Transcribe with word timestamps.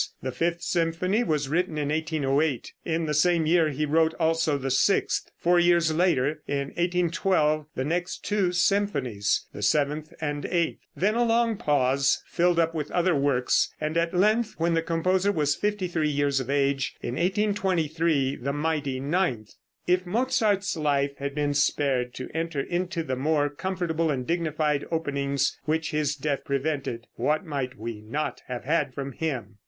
The 0.23 0.31
fifth 0.31 0.63
symphony 0.63 1.23
was 1.23 1.47
written 1.47 1.77
in 1.77 1.89
1808. 1.89 2.73
In 2.85 3.05
the 3.05 3.13
same 3.13 3.45
year 3.45 3.69
he 3.69 3.85
wrote 3.85 4.15
also 4.19 4.57
the 4.57 4.71
sixth; 4.71 5.29
four 5.37 5.59
years 5.59 5.93
later, 5.93 6.41
in 6.47 6.69
1812, 6.69 7.67
the 7.75 7.85
next 7.85 8.25
two 8.25 8.51
symphonies, 8.51 9.45
the 9.53 9.61
seventh 9.61 10.11
and 10.19 10.43
eight. 10.47 10.79
Then 10.95 11.13
a 11.13 11.23
long 11.23 11.55
pause, 11.55 12.23
filled 12.25 12.57
up 12.57 12.73
with 12.73 12.89
other 12.89 13.13
works, 13.15 13.71
and 13.79 13.95
at 13.95 14.11
length 14.11 14.55
when 14.57 14.73
the 14.73 14.81
composer 14.81 15.31
was 15.31 15.53
fifty 15.53 15.87
three 15.87 16.09
years 16.09 16.39
of 16.39 16.49
age, 16.49 16.95
in 17.03 17.13
1823, 17.13 18.37
the 18.37 18.51
mighty 18.51 18.99
ninth. 18.99 19.53
If 19.85 20.07
Mozart's 20.07 20.75
life 20.75 21.15
had 21.19 21.35
been 21.35 21.53
spared 21.53 22.15
to 22.15 22.27
enter 22.33 22.61
into 22.61 23.03
the 23.03 23.15
more 23.15 23.51
comfortable 23.51 24.09
and 24.09 24.25
dignified 24.25 24.83
openings 24.89 25.59
which 25.65 25.91
his 25.91 26.15
death 26.15 26.43
prevented, 26.43 27.05
what 27.17 27.45
might 27.45 27.77
we 27.77 28.01
not 28.01 28.41
have 28.47 28.63
had 28.63 28.95
from 28.95 29.11
him! 29.11 29.57